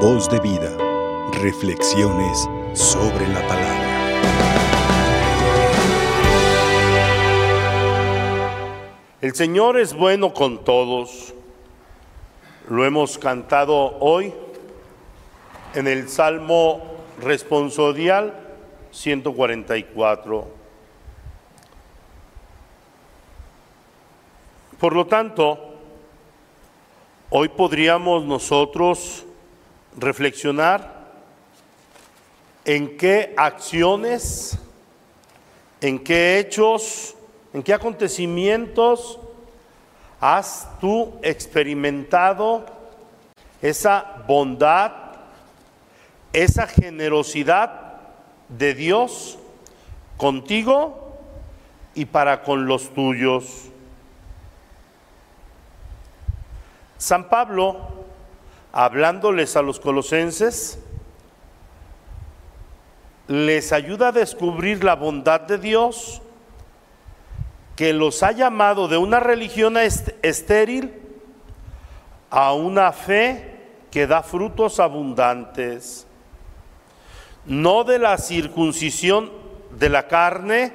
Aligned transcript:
Voz 0.00 0.28
de 0.28 0.38
vida. 0.40 0.76
Reflexiones 1.40 2.46
sobre 2.74 3.26
la 3.28 3.40
palabra. 3.48 3.86
El 9.22 9.34
Señor 9.34 9.78
es 9.78 9.94
bueno 9.94 10.34
con 10.34 10.64
todos. 10.64 11.32
Lo 12.68 12.84
hemos 12.84 13.16
cantado 13.16 13.96
hoy 14.00 14.34
en 15.74 15.86
el 15.86 16.10
Salmo 16.10 16.82
responsorial 17.18 18.34
144. 18.90 20.46
Por 24.78 24.94
lo 24.94 25.06
tanto, 25.06 25.58
hoy 27.30 27.48
podríamos 27.48 28.24
nosotros 28.24 29.24
reflexionar 29.96 31.06
en 32.64 32.96
qué 32.96 33.32
acciones, 33.36 34.58
en 35.80 35.98
qué 36.02 36.38
hechos, 36.38 37.14
en 37.52 37.62
qué 37.62 37.72
acontecimientos 37.72 39.18
has 40.20 40.68
tú 40.80 41.14
experimentado 41.22 42.66
esa 43.62 44.24
bondad, 44.26 44.92
esa 46.32 46.66
generosidad 46.66 48.00
de 48.48 48.74
Dios 48.74 49.38
contigo 50.16 51.18
y 51.94 52.04
para 52.04 52.42
con 52.42 52.66
los 52.66 52.92
tuyos. 52.92 53.70
San 56.98 57.28
Pablo, 57.28 58.05
hablándoles 58.76 59.56
a 59.56 59.62
los 59.62 59.80
colosenses, 59.80 60.78
les 63.26 63.72
ayuda 63.72 64.08
a 64.08 64.12
descubrir 64.12 64.84
la 64.84 64.94
bondad 64.96 65.40
de 65.40 65.56
Dios 65.56 66.20
que 67.74 67.94
los 67.94 68.22
ha 68.22 68.32
llamado 68.32 68.86
de 68.86 68.98
una 68.98 69.18
religión 69.18 69.78
estéril 69.78 70.92
a 72.28 72.52
una 72.52 72.92
fe 72.92 73.60
que 73.90 74.06
da 74.06 74.22
frutos 74.22 74.78
abundantes, 74.78 76.06
no 77.46 77.82
de 77.82 77.98
la 77.98 78.18
circuncisión 78.18 79.32
de 79.70 79.88
la 79.88 80.06
carne, 80.06 80.74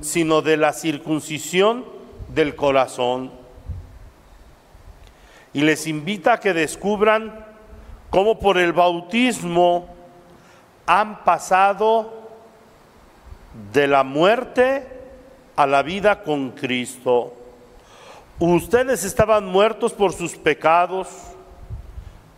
sino 0.00 0.42
de 0.42 0.56
la 0.56 0.72
circuncisión 0.72 1.84
del 2.34 2.56
corazón 2.56 3.37
y 5.58 5.62
les 5.62 5.88
invita 5.88 6.34
a 6.34 6.38
que 6.38 6.54
descubran 6.54 7.44
cómo 8.10 8.38
por 8.38 8.58
el 8.58 8.72
bautismo 8.72 9.88
han 10.86 11.24
pasado 11.24 12.12
de 13.72 13.88
la 13.88 14.04
muerte 14.04 14.86
a 15.56 15.66
la 15.66 15.82
vida 15.82 16.22
con 16.22 16.52
Cristo. 16.52 17.34
Ustedes 18.38 19.02
estaban 19.02 19.46
muertos 19.46 19.92
por 19.94 20.12
sus 20.12 20.36
pecados 20.36 21.08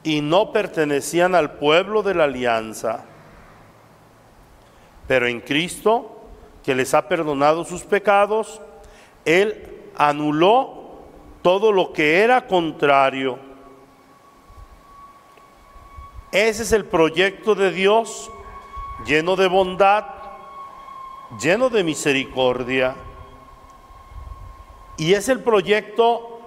y 0.02 0.22
no 0.22 0.50
pertenecían 0.50 1.34
al 1.34 1.58
pueblo 1.58 2.02
de 2.02 2.14
la 2.14 2.24
alianza. 2.24 3.05
Pero 5.06 5.27
en 5.27 5.42
Cristo, 5.42 6.22
que 6.64 6.74
les 6.74 6.94
ha 6.94 7.06
perdonado 7.06 7.66
sus 7.66 7.82
pecados, 7.82 8.62
Él 9.27 9.90
anuló 9.94 10.80
todo 11.42 11.72
lo 11.72 11.92
que 11.92 12.20
era 12.20 12.46
contrario. 12.46 13.38
Ese 16.33 16.62
es 16.62 16.72
el 16.72 16.84
proyecto 16.84 17.55
de 17.55 17.72
Dios, 17.72 18.30
lleno 19.05 19.34
de 19.36 19.48
bondad, 19.48 20.05
lleno 21.40 21.70
de 21.70 21.83
misericordia. 21.83 22.95
Y 24.96 25.14
es 25.14 25.28
el 25.28 25.40
proyecto 25.40 26.40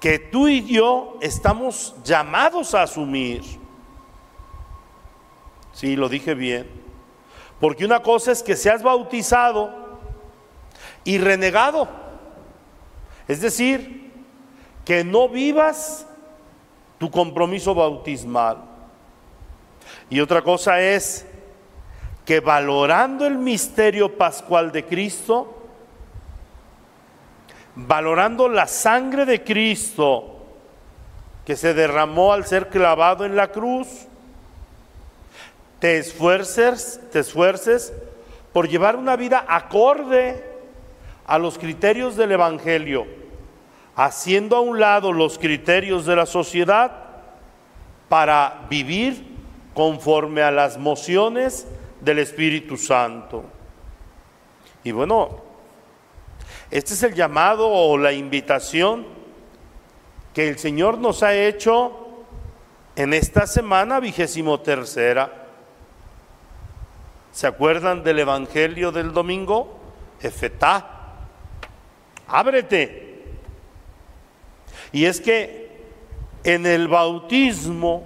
que 0.00 0.18
tú 0.18 0.48
y 0.48 0.64
yo 0.64 1.18
estamos 1.20 1.94
llamados 2.04 2.74
a 2.74 2.82
asumir. 2.82 3.42
Sí, 5.72 5.96
lo 5.96 6.08
dije 6.08 6.34
bien. 6.34 6.70
Porque 7.60 7.84
una 7.84 8.02
cosa 8.02 8.32
es 8.32 8.42
que 8.42 8.56
seas 8.56 8.82
bautizado 8.82 9.70
y 11.04 11.18
renegado. 11.18 11.88
Es 13.28 13.42
decir, 13.42 14.09
que 14.84 15.04
no 15.04 15.28
vivas 15.28 16.06
tu 16.98 17.10
compromiso 17.10 17.74
bautismal. 17.74 18.58
Y 20.08 20.20
otra 20.20 20.42
cosa 20.42 20.80
es 20.80 21.26
que 22.24 22.40
valorando 22.40 23.26
el 23.26 23.38
misterio 23.38 24.16
pascual 24.16 24.70
de 24.70 24.84
Cristo, 24.84 25.56
valorando 27.74 28.48
la 28.48 28.66
sangre 28.66 29.24
de 29.24 29.42
Cristo 29.42 30.36
que 31.44 31.56
se 31.56 31.72
derramó 31.72 32.32
al 32.32 32.44
ser 32.44 32.68
clavado 32.68 33.24
en 33.24 33.36
la 33.36 33.50
cruz, 33.50 34.06
te 35.78 35.98
esfuerces, 35.98 37.00
te 37.10 37.20
esfuerces 37.20 37.92
por 38.52 38.68
llevar 38.68 38.96
una 38.96 39.16
vida 39.16 39.44
acorde 39.48 40.44
a 41.26 41.38
los 41.38 41.58
criterios 41.58 42.16
del 42.16 42.32
Evangelio 42.32 43.19
haciendo 44.02 44.56
a 44.56 44.60
un 44.60 44.80
lado 44.80 45.12
los 45.12 45.38
criterios 45.38 46.06
de 46.06 46.16
la 46.16 46.24
sociedad 46.24 46.90
para 48.08 48.66
vivir 48.70 49.36
conforme 49.74 50.40
a 50.40 50.50
las 50.50 50.78
mociones 50.78 51.66
del 52.00 52.20
Espíritu 52.20 52.78
Santo. 52.78 53.44
Y 54.84 54.92
bueno, 54.92 55.42
este 56.70 56.94
es 56.94 57.02
el 57.02 57.12
llamado 57.12 57.68
o 57.68 57.98
la 57.98 58.14
invitación 58.14 59.06
que 60.32 60.48
el 60.48 60.58
Señor 60.58 60.96
nos 60.96 61.22
ha 61.22 61.34
hecho 61.34 62.24
en 62.96 63.12
esta 63.12 63.46
semana 63.46 64.00
vigésimo 64.00 64.60
tercera. 64.60 65.46
¿Se 67.32 67.46
acuerdan 67.46 68.02
del 68.02 68.20
Evangelio 68.20 68.92
del 68.92 69.12
domingo? 69.12 69.78
Efetá, 70.22 71.18
ábrete. 72.26 73.09
Y 74.92 75.04
es 75.04 75.20
que 75.20 75.70
en 76.44 76.66
el 76.66 76.88
bautismo, 76.88 78.04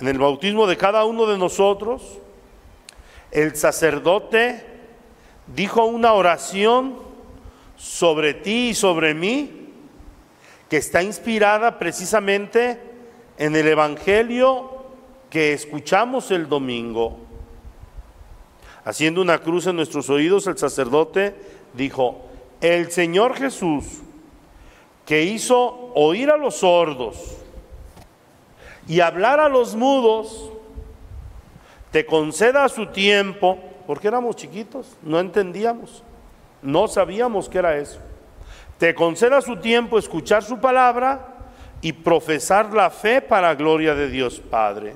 en 0.00 0.08
el 0.08 0.18
bautismo 0.18 0.66
de 0.66 0.76
cada 0.76 1.04
uno 1.04 1.26
de 1.26 1.38
nosotros, 1.38 2.18
el 3.30 3.56
sacerdote 3.56 4.64
dijo 5.54 5.84
una 5.84 6.12
oración 6.12 6.96
sobre 7.76 8.34
ti 8.34 8.68
y 8.68 8.74
sobre 8.74 9.14
mí 9.14 9.68
que 10.68 10.76
está 10.76 11.02
inspirada 11.02 11.78
precisamente 11.78 12.80
en 13.36 13.56
el 13.56 13.68
Evangelio 13.68 14.84
que 15.28 15.52
escuchamos 15.52 16.30
el 16.30 16.48
domingo. 16.48 17.18
Haciendo 18.84 19.20
una 19.22 19.38
cruz 19.38 19.66
en 19.66 19.76
nuestros 19.76 20.10
oídos, 20.10 20.46
el 20.46 20.58
sacerdote 20.58 21.34
dijo, 21.74 22.31
el 22.62 22.92
Señor 22.92 23.34
Jesús, 23.34 23.84
que 25.04 25.24
hizo 25.24 25.90
oír 25.94 26.30
a 26.30 26.36
los 26.36 26.58
sordos 26.58 27.38
y 28.86 29.00
hablar 29.00 29.40
a 29.40 29.48
los 29.48 29.74
mudos, 29.74 30.50
te 31.90 32.06
conceda 32.06 32.68
su 32.68 32.86
tiempo, 32.86 33.58
porque 33.86 34.06
éramos 34.06 34.36
chiquitos, 34.36 34.96
no 35.02 35.18
entendíamos, 35.18 36.04
no 36.62 36.86
sabíamos 36.86 37.48
qué 37.48 37.58
era 37.58 37.76
eso. 37.76 38.00
Te 38.78 38.94
conceda 38.94 39.40
su 39.40 39.56
tiempo 39.56 39.98
escuchar 39.98 40.44
su 40.44 40.60
palabra 40.60 41.34
y 41.80 41.92
profesar 41.92 42.72
la 42.72 42.90
fe 42.90 43.20
para 43.20 43.56
gloria 43.56 43.96
de 43.96 44.08
Dios 44.08 44.38
Padre. 44.38 44.94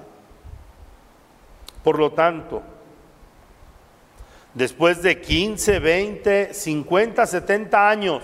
Por 1.83 1.99
lo 1.99 2.13
tanto, 2.13 2.63
después 4.57 5.03
de 5.03 5.21
15, 5.21 5.79
20, 5.81 6.55
50, 6.55 7.27
70 7.27 7.91
años, 7.91 8.23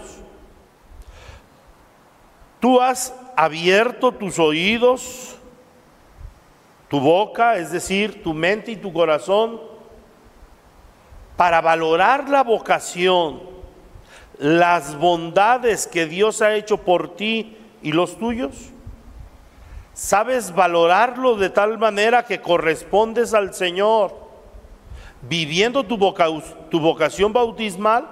tú 2.59 2.81
has 2.81 3.15
abierto 3.37 4.13
tus 4.13 4.39
oídos, 4.39 5.37
tu 6.89 7.01
boca, 7.01 7.57
es 7.57 7.71
decir, 7.71 8.23
tu 8.23 8.33
mente 8.33 8.71
y 8.73 8.77
tu 8.77 8.95
corazón, 8.95 9.61
para 11.37 11.61
valorar 11.61 12.31
la 12.31 12.43
vocación, 12.43 13.43
las 14.39 14.97
bondades 14.97 15.87
que 15.87 16.07
Dios 16.07 16.41
ha 16.41 16.55
hecho 16.55 16.79
por 16.79 17.15
ti 17.15 17.59
y 17.83 17.93
los 17.93 18.19
tuyos. 18.19 18.71
¿Sabes 19.93 20.55
valorarlo 20.55 21.37
de 21.37 21.51
tal 21.51 21.77
manera 21.77 22.25
que 22.25 22.41
correspondes 22.41 23.35
al 23.35 23.53
Señor? 23.53 24.22
Viviendo 25.23 25.85
tu, 25.85 25.97
tu 26.71 26.81
vocación 26.81 27.33
bautismal, 27.33 28.09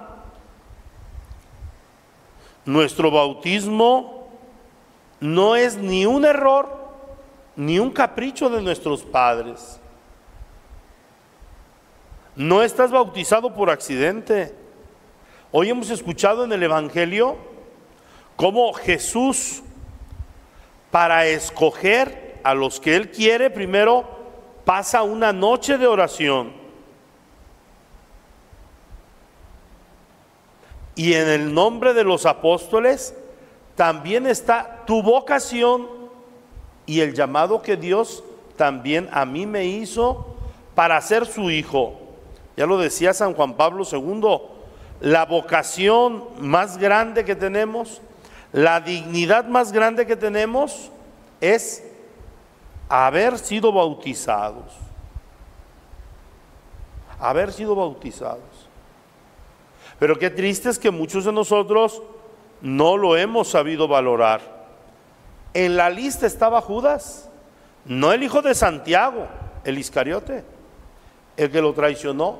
nuestro 2.65 3.11
bautismo 3.11 4.29
no 5.19 5.55
es 5.55 5.77
ni 5.77 6.05
un 6.05 6.25
error 6.25 6.79
ni 7.55 7.79
un 7.79 7.91
capricho 7.91 8.49
de 8.49 8.61
nuestros 8.61 9.03
padres. 9.03 9.79
No 12.35 12.63
estás 12.63 12.91
bautizado 12.91 13.53
por 13.53 13.69
accidente. 13.69 14.55
Hoy 15.51 15.69
hemos 15.69 15.89
escuchado 15.89 16.45
en 16.45 16.53
el 16.53 16.63
Evangelio 16.63 17.37
cómo 18.37 18.71
Jesús, 18.73 19.61
para 20.89 21.25
escoger 21.25 22.39
a 22.43 22.53
los 22.53 22.79
que 22.79 22.95
Él 22.95 23.11
quiere, 23.11 23.49
primero 23.49 24.07
pasa 24.65 25.03
una 25.03 25.33
noche 25.33 25.77
de 25.77 25.87
oración. 25.87 26.60
Y 30.95 31.13
en 31.13 31.27
el 31.27 31.53
nombre 31.53 31.93
de 31.93 32.03
los 32.03 32.25
apóstoles 32.25 33.15
también 33.75 34.27
está 34.27 34.83
tu 34.85 35.01
vocación 35.01 35.87
y 36.85 36.99
el 36.99 37.13
llamado 37.13 37.61
que 37.61 37.77
Dios 37.77 38.23
también 38.57 39.09
a 39.11 39.25
mí 39.25 39.45
me 39.45 39.65
hizo 39.65 40.35
para 40.75 40.99
ser 41.01 41.25
su 41.25 41.49
hijo. 41.49 41.99
Ya 42.57 42.65
lo 42.65 42.77
decía 42.77 43.13
San 43.13 43.33
Juan 43.33 43.55
Pablo 43.55 43.85
II, 43.89 44.39
la 44.99 45.25
vocación 45.25 46.25
más 46.39 46.77
grande 46.77 47.25
que 47.25 47.35
tenemos, 47.35 48.01
la 48.51 48.81
dignidad 48.81 49.45
más 49.45 49.71
grande 49.71 50.05
que 50.05 50.15
tenemos 50.15 50.91
es 51.39 51.83
haber 52.89 53.39
sido 53.39 53.71
bautizados. 53.71 54.73
Haber 57.19 57.51
sido 57.51 57.75
bautizados. 57.75 58.50
Pero 60.01 60.17
qué 60.17 60.31
triste 60.31 60.67
es 60.67 60.79
que 60.79 60.89
muchos 60.89 61.25
de 61.25 61.31
nosotros 61.31 62.01
no 62.59 62.97
lo 62.97 63.15
hemos 63.15 63.49
sabido 63.49 63.87
valorar. 63.87 64.41
En 65.53 65.77
la 65.77 65.91
lista 65.91 66.25
estaba 66.25 66.59
Judas, 66.59 67.29
no 67.85 68.11
el 68.11 68.23
hijo 68.23 68.41
de 68.41 68.55
Santiago, 68.55 69.27
el 69.63 69.77
Iscariote, 69.77 70.43
el 71.37 71.51
que 71.51 71.61
lo 71.61 71.73
traicionó, 71.73 72.39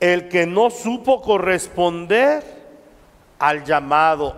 el 0.00 0.28
que 0.28 0.44
no 0.44 0.70
supo 0.70 1.22
corresponder 1.22 2.42
al 3.38 3.62
llamado, 3.62 4.34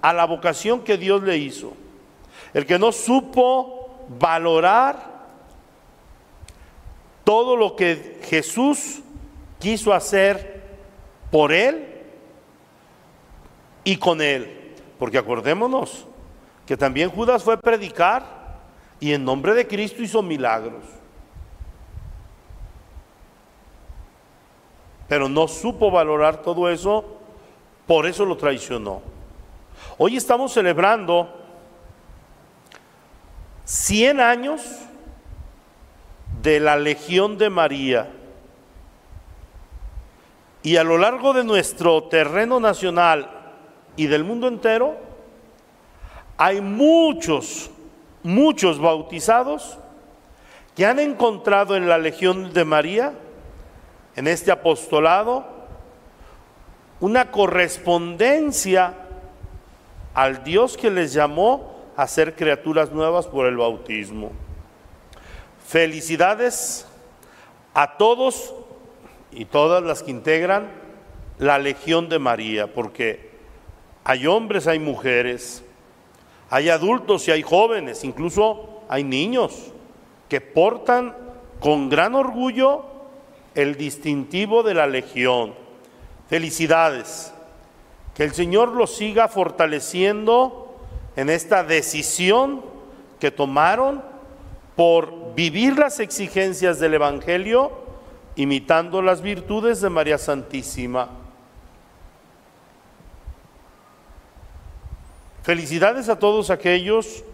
a 0.00 0.12
la 0.12 0.24
vocación 0.24 0.84
que 0.84 0.98
Dios 0.98 1.24
le 1.24 1.36
hizo, 1.36 1.72
el 2.54 2.64
que 2.64 2.78
no 2.78 2.92
supo 2.92 4.06
valorar 4.20 5.02
todo 7.24 7.56
lo 7.56 7.74
que 7.74 8.20
Jesús 8.22 9.00
quiso 9.58 9.92
hacer 9.92 10.57
por 11.30 11.52
él 11.52 12.02
y 13.84 13.96
con 13.96 14.20
él. 14.20 14.74
Porque 14.98 15.18
acordémonos 15.18 16.06
que 16.66 16.76
también 16.76 17.10
Judas 17.10 17.42
fue 17.42 17.54
a 17.54 17.60
predicar 17.60 18.24
y 19.00 19.12
en 19.12 19.24
nombre 19.24 19.54
de 19.54 19.66
Cristo 19.66 20.02
hizo 20.02 20.22
milagros. 20.22 20.84
Pero 25.08 25.28
no 25.28 25.48
supo 25.48 25.90
valorar 25.90 26.42
todo 26.42 26.68
eso, 26.68 27.04
por 27.86 28.06
eso 28.06 28.26
lo 28.26 28.36
traicionó. 28.36 29.00
Hoy 29.96 30.16
estamos 30.16 30.52
celebrando 30.52 31.34
100 33.64 34.20
años 34.20 34.62
de 36.42 36.60
la 36.60 36.76
Legión 36.76 37.38
de 37.38 37.48
María. 37.48 38.10
Y 40.62 40.76
a 40.76 40.84
lo 40.84 40.98
largo 40.98 41.32
de 41.32 41.44
nuestro 41.44 42.04
terreno 42.04 42.60
nacional 42.60 43.30
y 43.96 44.06
del 44.06 44.24
mundo 44.24 44.48
entero, 44.48 44.96
hay 46.36 46.60
muchos, 46.60 47.70
muchos 48.22 48.78
bautizados 48.78 49.78
que 50.74 50.86
han 50.86 50.98
encontrado 50.98 51.76
en 51.76 51.88
la 51.88 51.98
Legión 51.98 52.52
de 52.52 52.64
María, 52.64 53.12
en 54.14 54.28
este 54.28 54.50
apostolado, 54.52 55.46
una 57.00 57.30
correspondencia 57.30 58.94
al 60.14 60.42
Dios 60.44 60.76
que 60.76 60.90
les 60.90 61.12
llamó 61.12 61.76
a 61.96 62.06
ser 62.06 62.34
criaturas 62.34 62.92
nuevas 62.92 63.26
por 63.26 63.46
el 63.46 63.56
bautismo. 63.56 64.30
Felicidades 65.66 66.86
a 67.74 67.96
todos 67.96 68.54
y 69.38 69.44
todas 69.44 69.84
las 69.84 70.02
que 70.02 70.10
integran 70.10 70.68
la 71.38 71.60
Legión 71.60 72.08
de 72.08 72.18
María, 72.18 72.74
porque 72.74 73.30
hay 74.02 74.26
hombres, 74.26 74.66
hay 74.66 74.80
mujeres, 74.80 75.62
hay 76.50 76.70
adultos 76.70 77.28
y 77.28 77.30
hay 77.30 77.42
jóvenes, 77.42 78.02
incluso 78.02 78.82
hay 78.88 79.04
niños 79.04 79.72
que 80.28 80.40
portan 80.40 81.14
con 81.60 81.88
gran 81.88 82.16
orgullo 82.16 82.84
el 83.54 83.76
distintivo 83.76 84.64
de 84.64 84.74
la 84.74 84.88
legión. 84.88 85.54
Felicidades. 86.28 87.32
Que 88.16 88.24
el 88.24 88.32
Señor 88.32 88.70
los 88.70 88.96
siga 88.96 89.28
fortaleciendo 89.28 90.74
en 91.14 91.30
esta 91.30 91.62
decisión 91.62 92.64
que 93.20 93.30
tomaron 93.30 94.02
por 94.74 95.36
vivir 95.36 95.78
las 95.78 96.00
exigencias 96.00 96.80
del 96.80 96.94
Evangelio 96.94 97.86
imitando 98.38 99.02
las 99.02 99.20
virtudes 99.20 99.80
de 99.80 99.90
María 99.90 100.16
Santísima. 100.16 101.08
Felicidades 105.42 106.08
a 106.08 106.20
todos 106.20 106.48
aquellos 106.48 107.24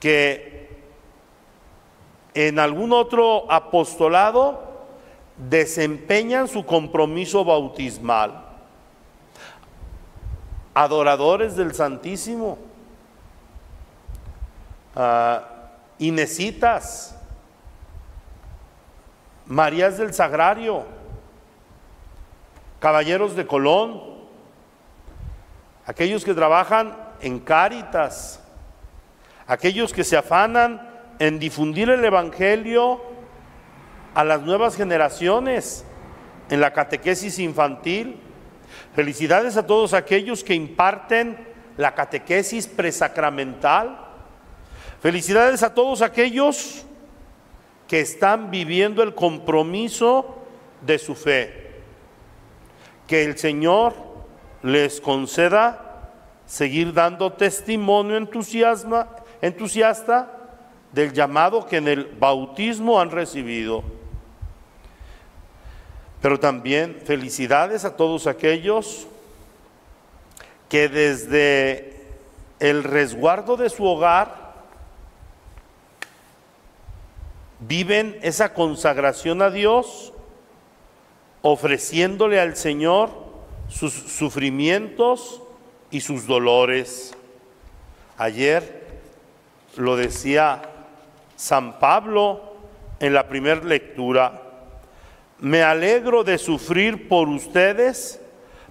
que 0.00 0.70
en 2.32 2.58
algún 2.58 2.94
otro 2.94 3.44
apostolado 3.52 4.86
desempeñan 5.36 6.48
su 6.48 6.64
compromiso 6.64 7.44
bautismal. 7.44 8.42
Adoradores 10.72 11.56
del 11.56 11.74
Santísimo, 11.74 12.56
uh, 14.96 15.40
Inesitas, 15.98 17.21
Marías 19.52 19.98
del 19.98 20.14
Sagrario, 20.14 20.86
Caballeros 22.80 23.36
de 23.36 23.46
Colón, 23.46 24.00
aquellos 25.84 26.24
que 26.24 26.32
trabajan 26.32 26.96
en 27.20 27.38
Cáritas, 27.38 28.42
aquellos 29.46 29.92
que 29.92 30.04
se 30.04 30.16
afanan 30.16 30.88
en 31.18 31.38
difundir 31.38 31.90
el 31.90 32.02
Evangelio 32.02 33.02
a 34.14 34.24
las 34.24 34.40
nuevas 34.40 34.74
generaciones, 34.74 35.84
en 36.48 36.62
la 36.62 36.72
catequesis 36.72 37.38
infantil. 37.38 38.18
Felicidades 38.94 39.58
a 39.58 39.66
todos 39.66 39.92
aquellos 39.92 40.42
que 40.42 40.54
imparten 40.54 41.36
la 41.76 41.94
catequesis 41.94 42.66
presacramental. 42.66 43.98
Felicidades 45.02 45.62
a 45.62 45.74
todos 45.74 46.00
aquellos 46.00 46.86
que 47.92 48.00
están 48.00 48.50
viviendo 48.50 49.02
el 49.02 49.14
compromiso 49.14 50.38
de 50.80 50.98
su 50.98 51.14
fe. 51.14 51.72
Que 53.06 53.22
el 53.22 53.36
Señor 53.36 53.92
les 54.62 54.98
conceda 54.98 56.10
seguir 56.46 56.94
dando 56.94 57.34
testimonio 57.34 58.16
entusiasta 58.16 60.26
del 60.90 61.12
llamado 61.12 61.66
que 61.66 61.76
en 61.76 61.88
el 61.88 62.06
bautismo 62.18 62.98
han 62.98 63.10
recibido. 63.10 63.84
Pero 66.22 66.40
también 66.40 66.98
felicidades 67.04 67.84
a 67.84 67.94
todos 67.94 68.26
aquellos 68.26 69.06
que 70.70 70.88
desde 70.88 72.06
el 72.58 72.84
resguardo 72.84 73.58
de 73.58 73.68
su 73.68 73.84
hogar 73.84 74.41
viven 77.66 78.18
esa 78.22 78.54
consagración 78.54 79.42
a 79.42 79.50
Dios, 79.50 80.12
ofreciéndole 81.42 82.40
al 82.40 82.56
Señor 82.56 83.10
sus 83.68 83.92
sufrimientos, 83.92 85.42
y 85.92 86.00
sus 86.00 86.26
dolores. 86.26 87.14
Ayer 88.16 88.88
lo 89.76 89.94
decía 89.94 90.62
San 91.36 91.78
Pablo 91.78 92.54
en 92.98 93.14
la 93.14 93.28
primera 93.28 93.62
lectura. 93.62 94.42
Me 95.38 95.62
alegro 95.62 96.24
de 96.24 96.38
sufrir 96.38 97.08
por 97.08 97.28
ustedes 97.28 98.20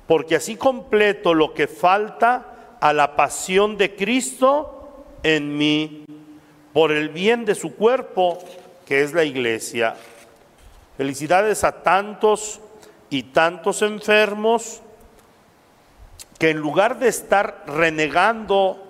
porque 0.07 0.35
así 0.35 0.55
completo 0.55 1.33
lo 1.33 1.53
que 1.53 1.67
falta 1.67 2.77
a 2.81 2.91
la 2.91 3.15
pasión 3.15 3.77
de 3.77 3.95
Cristo 3.95 5.05
en 5.23 5.57
mí 5.57 6.05
por 6.73 6.91
el 6.91 7.09
bien 7.09 7.45
de 7.45 7.53
su 7.53 7.75
cuerpo 7.75 8.39
que 8.91 9.03
es 9.03 9.13
la 9.13 9.23
iglesia. 9.23 9.95
Felicidades 10.97 11.63
a 11.63 11.81
tantos 11.81 12.59
y 13.09 13.23
tantos 13.23 13.83
enfermos 13.83 14.81
que 16.37 16.49
en 16.49 16.57
lugar 16.57 16.99
de 16.99 17.07
estar 17.07 17.63
renegando 17.67 18.85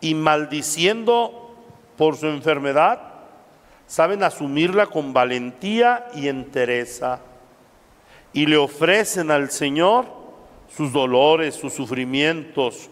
y 0.00 0.14
maldiciendo 0.14 1.56
por 1.98 2.16
su 2.16 2.28
enfermedad, 2.28 3.00
saben 3.88 4.22
asumirla 4.22 4.86
con 4.86 5.12
valentía 5.12 6.06
y 6.14 6.28
entereza 6.28 7.18
y 8.32 8.46
le 8.46 8.58
ofrecen 8.58 9.32
al 9.32 9.50
Señor 9.50 10.06
sus 10.68 10.92
dolores, 10.92 11.56
sus 11.56 11.72
sufrimientos, 11.72 12.90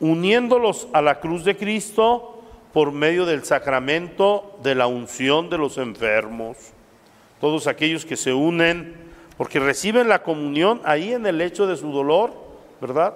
uniéndolos 0.00 0.88
a 0.92 1.00
la 1.00 1.20
cruz 1.20 1.44
de 1.44 1.56
Cristo 1.56 2.35
por 2.76 2.92
medio 2.92 3.24
del 3.24 3.42
sacramento 3.42 4.58
de 4.62 4.74
la 4.74 4.86
unción 4.86 5.48
de 5.48 5.56
los 5.56 5.78
enfermos. 5.78 6.58
Todos 7.40 7.68
aquellos 7.68 8.04
que 8.04 8.18
se 8.18 8.34
unen, 8.34 8.94
porque 9.38 9.60
reciben 9.60 10.10
la 10.10 10.22
comunión 10.22 10.82
ahí 10.84 11.14
en 11.14 11.24
el 11.24 11.40
hecho 11.40 11.66
de 11.66 11.78
su 11.78 11.90
dolor, 11.90 12.34
¿verdad? 12.78 13.14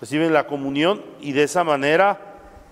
Reciben 0.00 0.32
la 0.32 0.46
comunión 0.46 1.02
y 1.20 1.32
de 1.32 1.42
esa 1.42 1.64
manera 1.64 2.20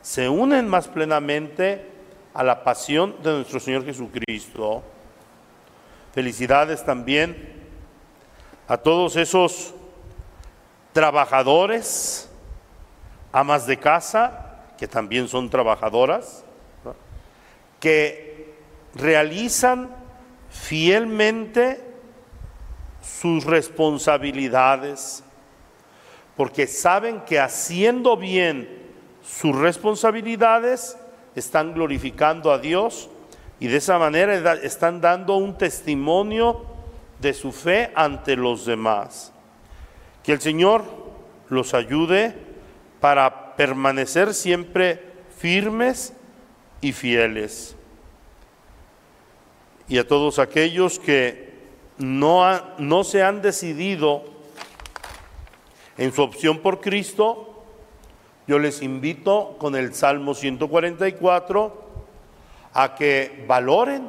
se 0.00 0.28
unen 0.28 0.68
más 0.68 0.86
plenamente 0.86 1.90
a 2.34 2.44
la 2.44 2.62
pasión 2.62 3.16
de 3.24 3.32
nuestro 3.32 3.58
Señor 3.58 3.84
Jesucristo. 3.84 4.84
Felicidades 6.14 6.84
también 6.84 7.52
a 8.68 8.76
todos 8.76 9.16
esos 9.16 9.74
trabajadores, 10.92 12.30
amas 13.32 13.66
de 13.66 13.76
casa, 13.76 14.51
que 14.82 14.88
también 14.88 15.28
son 15.28 15.48
trabajadoras, 15.48 16.44
que 17.78 18.52
realizan 18.96 19.94
fielmente 20.50 21.80
sus 23.00 23.44
responsabilidades, 23.44 25.22
porque 26.36 26.66
saben 26.66 27.20
que 27.20 27.38
haciendo 27.38 28.16
bien 28.16 28.68
sus 29.22 29.54
responsabilidades 29.54 30.98
están 31.36 31.74
glorificando 31.74 32.50
a 32.50 32.58
Dios 32.58 33.08
y 33.60 33.68
de 33.68 33.76
esa 33.76 34.00
manera 34.00 34.54
están 34.54 35.00
dando 35.00 35.36
un 35.36 35.56
testimonio 35.56 36.66
de 37.20 37.32
su 37.34 37.52
fe 37.52 37.92
ante 37.94 38.34
los 38.34 38.66
demás. 38.66 39.32
Que 40.24 40.32
el 40.32 40.40
Señor 40.40 40.82
los 41.50 41.72
ayude 41.72 42.34
para 43.00 43.41
permanecer 43.56 44.34
siempre 44.34 45.00
firmes 45.38 46.12
y 46.80 46.92
fieles. 46.92 47.76
Y 49.88 49.98
a 49.98 50.06
todos 50.06 50.38
aquellos 50.38 50.98
que 50.98 51.52
no, 51.98 52.44
no 52.78 53.04
se 53.04 53.22
han 53.22 53.42
decidido 53.42 54.24
en 55.98 56.12
su 56.12 56.22
opción 56.22 56.58
por 56.58 56.80
Cristo, 56.80 57.64
yo 58.46 58.58
les 58.58 58.82
invito 58.82 59.56
con 59.58 59.76
el 59.76 59.94
Salmo 59.94 60.34
144 60.34 61.82
a 62.74 62.94
que 62.94 63.44
valoren 63.46 64.08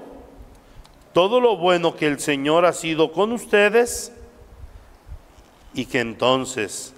todo 1.13 1.39
lo 1.39 1.57
bueno 1.57 1.95
que 1.95 2.07
el 2.07 2.19
Señor 2.19 2.65
ha 2.65 2.73
sido 2.73 3.11
con 3.11 3.31
ustedes 3.31 4.11
y 5.73 5.85
que 5.85 5.99
entonces 5.99 6.93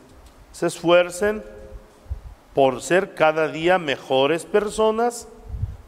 se 0.51 0.67
esfuercen 0.67 1.43
por 2.55 2.81
ser 2.81 3.15
cada 3.15 3.49
día 3.49 3.77
mejores 3.77 4.45
personas 4.45 5.27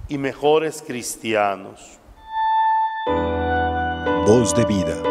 y 0.09 0.17
mejores 0.17 0.83
cristianos. 0.85 1.97
Voz 4.25 4.53
de 4.53 4.65
vida, 4.65 5.01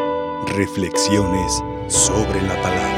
reflexiones 0.54 1.64
sobre 1.88 2.42
la 2.42 2.60
palabra. 2.60 2.95